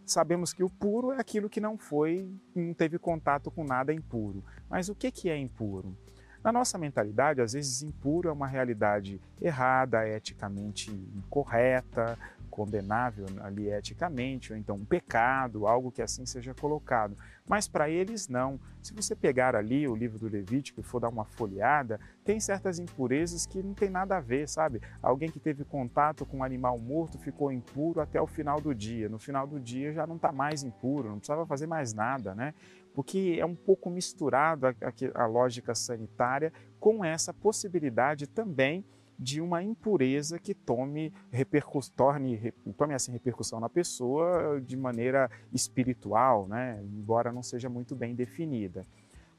sabemos 0.05 0.53
que 0.53 0.63
o 0.63 0.69
puro 0.69 1.11
é 1.11 1.19
aquilo 1.19 1.49
que 1.49 1.61
não 1.61 1.77
foi, 1.77 2.29
não 2.55 2.73
teve 2.73 2.97
contato 2.97 3.49
com 3.49 3.63
nada 3.63 3.93
impuro. 3.93 4.43
Mas 4.69 4.89
o 4.89 4.95
que 4.95 5.29
é 5.29 5.37
impuro? 5.37 5.97
Na 6.43 6.51
nossa 6.51 6.77
mentalidade, 6.77 7.39
às 7.39 7.53
vezes 7.53 7.81
impuro 7.83 8.27
é 8.27 8.31
uma 8.31 8.47
realidade 8.47 9.19
errada, 9.41 10.07
eticamente 10.07 10.91
incorreta, 10.91 12.17
condenável 12.49 13.25
ali 13.41 13.69
eticamente, 13.71 14.51
ou 14.51 14.59
então 14.59 14.75
um 14.75 14.85
pecado, 14.85 15.65
algo 15.65 15.91
que 15.91 16.01
assim 16.01 16.25
seja 16.25 16.53
colocado. 16.53 17.17
Mas 17.47 17.67
para 17.67 17.89
eles 17.89 18.27
não. 18.27 18.59
Se 18.81 18.93
você 18.93 19.15
pegar 19.15 19.55
ali 19.55 19.87
o 19.87 19.95
livro 19.95 20.17
do 20.17 20.29
Levítico 20.29 20.79
e 20.79 20.83
for 20.83 20.99
dar 20.99 21.09
uma 21.09 21.25
folheada, 21.25 21.99
tem 22.23 22.39
certas 22.39 22.79
impurezas 22.79 23.45
que 23.45 23.61
não 23.61 23.73
tem 23.73 23.89
nada 23.89 24.17
a 24.17 24.21
ver, 24.21 24.47
sabe? 24.47 24.81
Alguém 25.01 25.29
que 25.29 25.39
teve 25.39 25.65
contato 25.65 26.25
com 26.25 26.37
um 26.37 26.43
animal 26.43 26.79
morto 26.79 27.17
ficou 27.17 27.51
impuro 27.51 27.99
até 27.99 28.21
o 28.21 28.27
final 28.27 28.61
do 28.61 28.73
dia. 28.73 29.09
No 29.09 29.19
final 29.19 29.45
do 29.45 29.59
dia 29.59 29.91
já 29.91 30.07
não 30.07 30.15
está 30.15 30.31
mais 30.31 30.63
impuro, 30.63 31.09
não 31.09 31.17
precisava 31.17 31.45
fazer 31.45 31.67
mais 31.67 31.93
nada, 31.93 32.33
né? 32.33 32.53
Porque 32.93 33.37
é 33.39 33.45
um 33.45 33.55
pouco 33.55 33.89
misturado 33.89 34.67
a, 34.67 34.69
a, 34.69 35.23
a 35.23 35.25
lógica 35.25 35.75
sanitária 35.75 36.53
com 36.79 37.03
essa 37.03 37.33
possibilidade 37.33 38.27
também 38.27 38.85
de 39.23 39.39
uma 39.39 39.63
impureza 39.63 40.37
que 40.37 40.53
tome, 40.53 41.13
repercu 41.31 41.79
torne, 41.95 42.53
tome 42.77 42.93
assim, 42.93 43.13
repercussão 43.13 43.59
na 43.59 43.69
pessoa 43.69 44.59
de 44.59 44.75
maneira 44.75 45.31
espiritual, 45.53 46.45
né? 46.47 46.83
embora 46.83 47.31
não 47.31 47.41
seja 47.41 47.69
muito 47.69 47.95
bem 47.95 48.13
definida. 48.13 48.85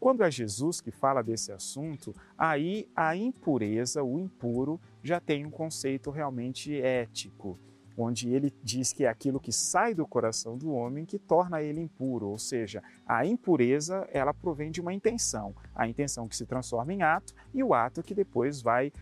Quando 0.01 0.23
é 0.23 0.31
Jesus 0.31 0.81
que 0.81 0.91
fala 0.91 1.23
desse 1.23 1.53
assunto, 1.53 2.15
aí 2.37 2.89
a 2.97 3.15
impureza, 3.15 4.03
o 4.03 4.19
impuro, 4.19 4.81
já 5.03 5.21
tem 5.21 5.45
um 5.45 5.51
conceito 5.51 6.11
realmente 6.11 6.81
ético. 6.81 7.59
Onde 7.97 8.29
ele 8.29 8.53
diz 8.63 8.93
que 8.93 9.05
é 9.05 9.09
aquilo 9.09 9.41
que 9.41 9.53
sai 9.53 9.95
do 9.95 10.07
coração 10.07 10.57
do 10.59 10.73
homem 10.73 11.05
que 11.05 11.19
torna 11.19 11.63
ele 11.63 11.81
impuro, 11.81 12.29
ou 12.29 12.39
seja, 12.39 12.83
a 13.07 13.25
impureza 13.25 14.09
ela 14.13 14.35
provém 14.35 14.71
de 14.71 14.81
uma 14.81 14.93
intenção, 14.93 15.55
a 15.75 15.87
intenção 15.87 16.27
que 16.27 16.37
se 16.37 16.47
transforma 16.47 16.93
em 16.93 17.03
ato 17.03 17.35
e 17.53 17.63
o 17.63 17.73
ato 17.73 18.03
que 18.03 18.15
depois 18.15 18.61
vai 18.61 18.93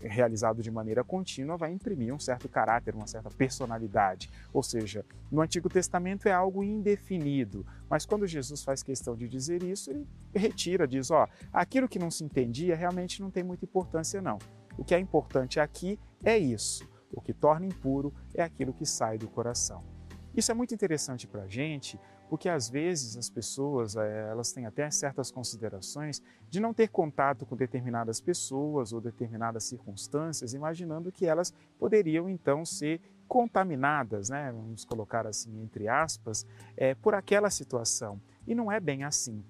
realizado 0.00 0.62
de 0.62 0.70
maneira 0.70 1.04
contínua 1.04 1.56
vai 1.56 1.72
imprimir 1.72 2.14
um 2.14 2.18
certo 2.18 2.48
caráter, 2.48 2.94
uma 2.94 3.06
certa 3.06 3.30
personalidade. 3.30 4.30
Ou 4.52 4.62
seja, 4.62 5.04
no 5.30 5.40
Antigo 5.40 5.68
Testamento 5.68 6.26
é 6.26 6.32
algo 6.32 6.64
indefinido, 6.64 7.66
mas 7.88 8.06
quando 8.06 8.26
Jesus 8.26 8.62
faz 8.62 8.82
questão 8.82 9.14
de 9.16 9.28
dizer 9.28 9.62
isso, 9.62 9.90
ele 9.90 10.06
retira, 10.34 10.86
diz, 10.86 11.10
ó, 11.10 11.28
aquilo 11.52 11.88
que 11.88 11.98
não 11.98 12.10
se 12.10 12.24
entendia 12.24 12.74
realmente 12.74 13.20
não 13.20 13.30
tem 13.30 13.42
muita 13.42 13.64
importância 13.64 14.22
não. 14.22 14.38
O 14.78 14.84
que 14.84 14.94
é 14.94 14.98
importante 14.98 15.60
aqui 15.60 15.98
é 16.24 16.38
isso 16.38 16.89
o 17.12 17.20
que 17.20 17.32
torna 17.32 17.66
impuro 17.66 18.12
é 18.34 18.42
aquilo 18.42 18.72
que 18.72 18.86
sai 18.86 19.18
do 19.18 19.28
coração. 19.28 19.82
Isso 20.34 20.50
é 20.50 20.54
muito 20.54 20.72
interessante 20.72 21.26
para 21.26 21.42
a 21.42 21.48
gente, 21.48 21.98
porque 22.28 22.48
às 22.48 22.70
vezes 22.70 23.16
as 23.16 23.28
pessoas 23.28 23.96
eh, 23.96 24.28
elas 24.30 24.52
têm 24.52 24.64
até 24.64 24.88
certas 24.90 25.32
considerações 25.32 26.22
de 26.48 26.60
não 26.60 26.72
ter 26.72 26.88
contato 26.88 27.44
com 27.44 27.56
determinadas 27.56 28.20
pessoas 28.20 28.92
ou 28.92 29.00
determinadas 29.00 29.64
circunstâncias, 29.64 30.54
imaginando 30.54 31.10
que 31.10 31.26
elas 31.26 31.52
poderiam 31.76 32.28
então 32.28 32.64
ser 32.64 33.00
contaminadas, 33.26 34.28
né? 34.28 34.52
vamos 34.52 34.84
colocar 34.84 35.26
assim 35.26 35.60
entre 35.62 35.88
aspas, 35.88 36.46
é, 36.76 36.94
por 36.94 37.14
aquela 37.14 37.50
situação. 37.50 38.20
E 38.46 38.54
não 38.54 38.70
é 38.70 38.78
bem 38.78 39.02
assim. 39.02 39.44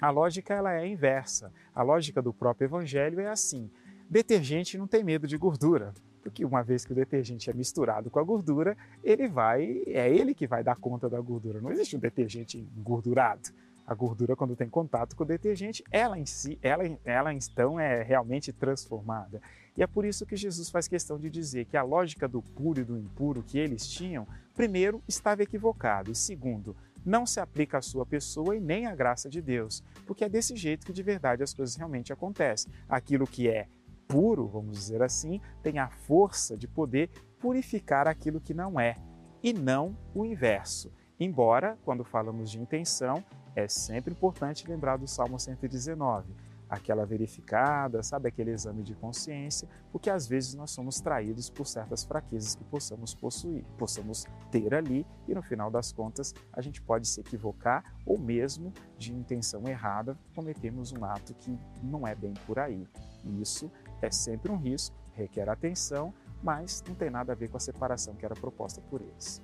A 0.00 0.10
lógica 0.10 0.54
ela 0.54 0.72
é 0.72 0.86
inversa. 0.86 1.52
A 1.74 1.82
lógica 1.82 2.22
do 2.22 2.32
próprio 2.32 2.66
Evangelho 2.66 3.18
é 3.18 3.28
assim: 3.28 3.68
detergente 4.08 4.78
não 4.78 4.86
tem 4.86 5.02
medo 5.02 5.26
de 5.26 5.36
gordura 5.36 5.92
porque 6.26 6.44
uma 6.44 6.60
vez 6.60 6.84
que 6.84 6.90
o 6.90 6.94
detergente 6.94 7.48
é 7.48 7.54
misturado 7.54 8.10
com 8.10 8.18
a 8.18 8.22
gordura, 8.24 8.76
ele 9.04 9.28
vai, 9.28 9.84
é 9.86 10.12
ele 10.12 10.34
que 10.34 10.44
vai 10.44 10.64
dar 10.64 10.74
conta 10.74 11.08
da 11.08 11.20
gordura. 11.20 11.60
Não 11.60 11.70
existe 11.70 11.94
um 11.94 12.00
detergente 12.00 12.58
engordurado. 12.76 13.50
A 13.86 13.94
gordura, 13.94 14.34
quando 14.34 14.56
tem 14.56 14.68
contato 14.68 15.14
com 15.14 15.22
o 15.22 15.26
detergente, 15.26 15.84
ela 15.88 16.18
em 16.18 16.26
si, 16.26 16.58
ela, 16.60 16.82
ela 17.04 17.32
então 17.32 17.78
é 17.78 18.02
realmente 18.02 18.52
transformada. 18.52 19.40
E 19.76 19.84
é 19.84 19.86
por 19.86 20.04
isso 20.04 20.26
que 20.26 20.34
Jesus 20.34 20.68
faz 20.68 20.88
questão 20.88 21.16
de 21.16 21.30
dizer 21.30 21.66
que 21.66 21.76
a 21.76 21.84
lógica 21.84 22.26
do 22.26 22.42
puro 22.42 22.80
e 22.80 22.84
do 22.84 22.98
impuro 22.98 23.44
que 23.44 23.56
eles 23.56 23.86
tinham, 23.86 24.26
primeiro, 24.52 25.00
estava 25.06 25.44
equivocado, 25.44 26.10
e 26.10 26.14
segundo, 26.16 26.74
não 27.04 27.24
se 27.24 27.38
aplica 27.38 27.78
à 27.78 27.82
sua 27.82 28.04
pessoa 28.04 28.56
e 28.56 28.60
nem 28.60 28.86
à 28.86 28.96
graça 28.96 29.30
de 29.30 29.40
Deus, 29.40 29.80
porque 30.04 30.24
é 30.24 30.28
desse 30.28 30.56
jeito 30.56 30.84
que 30.84 30.92
de 30.92 31.04
verdade 31.04 31.44
as 31.44 31.54
coisas 31.54 31.76
realmente 31.76 32.12
acontecem. 32.12 32.72
Aquilo 32.88 33.28
que 33.28 33.48
é 33.48 33.68
puro, 34.08 34.46
vamos 34.46 34.76
dizer 34.76 35.02
assim, 35.02 35.40
tem 35.62 35.78
a 35.78 35.88
força 35.88 36.56
de 36.56 36.66
poder 36.66 37.10
purificar 37.38 38.08
aquilo 38.08 38.40
que 38.40 38.54
não 38.54 38.78
é, 38.78 38.96
e 39.42 39.52
não 39.52 39.96
o 40.14 40.24
inverso. 40.24 40.92
Embora, 41.18 41.78
quando 41.84 42.04
falamos 42.04 42.50
de 42.50 42.60
intenção, 42.60 43.24
é 43.54 43.68
sempre 43.68 44.12
importante 44.12 44.68
lembrar 44.68 44.98
do 44.98 45.06
Salmo 45.06 45.38
119, 45.38 46.34
aquela 46.68 47.06
verificada, 47.06 48.02
sabe, 48.02 48.28
aquele 48.28 48.50
exame 48.50 48.82
de 48.82 48.94
consciência, 48.94 49.68
porque 49.92 50.10
às 50.10 50.26
vezes 50.26 50.54
nós 50.54 50.72
somos 50.72 51.00
traídos 51.00 51.48
por 51.48 51.66
certas 51.66 52.04
fraquezas 52.04 52.54
que 52.54 52.64
possamos 52.64 53.14
possuir, 53.14 53.64
possamos 53.78 54.26
ter 54.50 54.74
ali, 54.74 55.06
e 55.28 55.34
no 55.34 55.42
final 55.42 55.70
das 55.70 55.92
contas 55.92 56.34
a 56.52 56.60
gente 56.60 56.82
pode 56.82 57.06
se 57.06 57.20
equivocar 57.20 57.84
ou 58.04 58.18
mesmo 58.18 58.72
de 58.98 59.12
intenção 59.12 59.66
errada 59.66 60.18
cometemos 60.34 60.92
um 60.92 61.04
ato 61.04 61.34
que 61.34 61.56
não 61.82 62.06
é 62.06 62.14
bem 62.14 62.34
por 62.46 62.58
aí. 62.58 62.86
E 63.24 63.40
isso 63.40 63.70
é 64.02 64.10
sempre 64.10 64.50
um 64.50 64.56
risco, 64.56 64.96
requer 65.14 65.48
atenção, 65.48 66.12
mas 66.42 66.82
não 66.86 66.94
tem 66.94 67.10
nada 67.10 67.32
a 67.32 67.34
ver 67.34 67.48
com 67.48 67.56
a 67.56 67.60
separação 67.60 68.14
que 68.14 68.24
era 68.24 68.34
proposta 68.34 68.80
por 68.82 69.00
eles. 69.00 69.42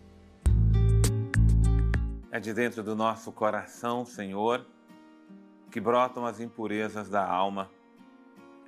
É 2.31 2.41
de 2.41 2.55
dentro 2.55 2.83
do 2.83 2.97
nosso 2.97 3.31
coração, 3.33 4.07
Senhor, 4.07 4.67
que 5.71 5.81
brotam 5.81 6.25
as 6.25 6.41
impurezas 6.41 7.09
da 7.09 7.27
alma. 7.27 7.71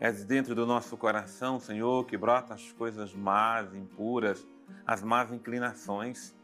É 0.01 0.11
de 0.11 0.25
dentro 0.25 0.55
do 0.55 0.67
nosso 0.67 0.97
coração, 0.97 1.61
Senhor, 1.61 2.05
que 2.05 2.17
brotam 2.17 2.57
as 2.57 2.73
coisas 2.73 3.15
más, 3.15 3.75
impuras, 3.75 4.47
as 4.87 5.03
más 5.03 5.33
inclinações. 5.33 6.35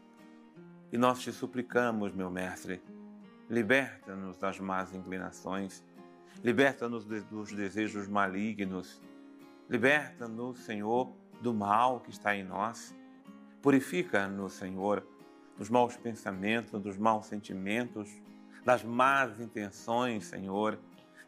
E 0.91 0.97
nós 0.97 1.19
te 1.19 1.31
suplicamos, 1.31 2.13
meu 2.13 2.29
Mestre, 2.29 2.81
liberta-nos 3.49 4.37
das 4.37 4.59
más 4.59 4.93
inclinações, 4.93 5.83
liberta-nos 6.43 7.05
dos 7.05 7.51
desejos 7.51 8.07
malignos, 8.07 9.01
Liberta-nos, 9.71 10.59
Senhor, 10.65 11.09
do 11.39 11.53
mal 11.53 12.01
que 12.01 12.09
está 12.09 12.35
em 12.35 12.43
nós. 12.43 12.93
Purifica-nos, 13.61 14.51
Senhor, 14.51 15.01
dos 15.57 15.69
maus 15.69 15.95
pensamentos, 15.95 16.77
dos 16.81 16.97
maus 16.97 17.27
sentimentos, 17.27 18.09
das 18.65 18.83
más 18.83 19.39
intenções, 19.39 20.25
Senhor, 20.25 20.77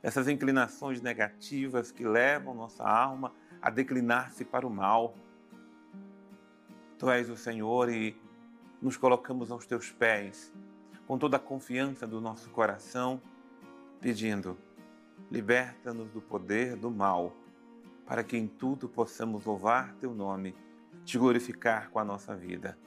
dessas 0.01 0.27
inclinações 0.27 1.01
negativas 1.01 1.89
que 1.89 2.03
levam 2.03 2.53
nossa 2.53 2.83
alma 2.83 3.31
a 3.61 3.69
declinar-se 3.69 4.43
para 4.43 4.67
o 4.67 4.69
mal. 4.69 5.15
Tu 6.99 7.09
és 7.09 7.29
o 7.29 7.37
Senhor 7.37 7.89
e 7.89 8.13
nos 8.81 8.97
colocamos 8.97 9.51
aos 9.51 9.65
teus 9.65 9.89
pés, 9.89 10.51
com 11.07 11.17
toda 11.17 11.37
a 11.37 11.39
confiança 11.39 12.05
do 12.05 12.19
nosso 12.19 12.49
coração, 12.49 13.21
pedindo: 14.01 14.57
liberta-nos 15.31 16.11
do 16.11 16.19
poder 16.19 16.75
do 16.75 16.91
mal 16.91 17.33
para 18.05 18.23
que 18.23 18.37
em 18.37 18.47
tudo 18.47 18.89
possamos 18.89 19.45
louvar 19.45 19.93
teu 19.95 20.13
nome, 20.13 20.55
te 21.05 21.17
glorificar 21.17 21.89
com 21.89 21.99
a 21.99 22.03
nossa 22.03 22.35
vida. 22.35 22.77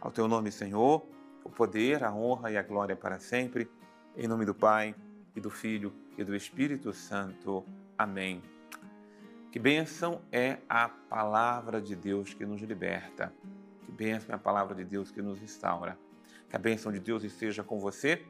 Ao 0.00 0.10
teu 0.10 0.28
nome, 0.28 0.50
Senhor, 0.52 1.04
o 1.44 1.50
poder, 1.50 2.04
a 2.04 2.14
honra 2.14 2.50
e 2.50 2.56
a 2.56 2.62
glória 2.62 2.96
para 2.96 3.18
sempre, 3.18 3.68
em 4.16 4.28
nome 4.28 4.44
do 4.44 4.54
Pai 4.54 4.94
e 5.34 5.40
do 5.40 5.50
Filho 5.50 5.92
e 6.16 6.24
do 6.24 6.34
Espírito 6.34 6.92
Santo. 6.92 7.64
Amém. 7.96 8.42
Que 9.50 9.58
bênção 9.58 10.20
é 10.30 10.58
a 10.68 10.88
palavra 10.88 11.80
de 11.80 11.96
Deus 11.96 12.34
que 12.34 12.46
nos 12.46 12.60
liberta. 12.62 13.32
Que 13.84 13.90
bênção 13.90 14.32
é 14.32 14.34
a 14.36 14.38
palavra 14.38 14.74
de 14.74 14.84
Deus 14.84 15.10
que 15.10 15.22
nos 15.22 15.40
restaura. 15.40 15.98
Que 16.48 16.54
a 16.54 16.58
bênção 16.58 16.92
de 16.92 17.00
Deus 17.00 17.24
esteja 17.24 17.64
com 17.64 17.80
você. 17.80 18.24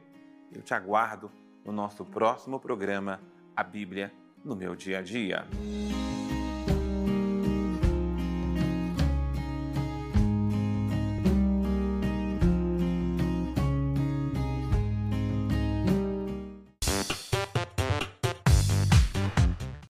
Eu 0.51 0.61
te 0.61 0.73
aguardo 0.73 1.31
no 1.63 1.71
nosso 1.71 2.03
próximo 2.05 2.59
programa, 2.59 3.19
A 3.55 3.63
Bíblia 3.63 4.11
no 4.43 4.55
meu 4.55 4.75
dia 4.75 4.99
a 4.99 5.01
dia. 5.01 5.45